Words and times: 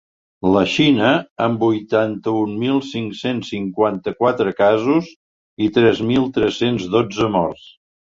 La 0.53 0.61
Xina, 0.75 1.11
amb 1.47 1.65
vuitanta-un 1.65 2.57
mil 2.63 2.81
cinc-cents 2.93 3.53
cinquanta-quatre 3.55 4.57
casos 4.65 5.15
i 5.69 5.73
tres 5.81 6.05
mil 6.13 6.31
tres-cents 6.41 6.93
dotze 6.99 7.35
morts. 7.41 7.75